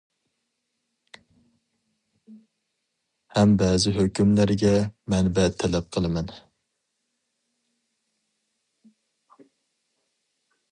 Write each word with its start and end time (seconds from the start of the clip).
ھەم 3.35 3.53
بەزى 3.63 3.93
ھۆكۈملەرگە 3.99 4.73
مەنبە 5.15 5.45
تەلەپ 5.65 5.93
قىلىمەن! 5.97 6.35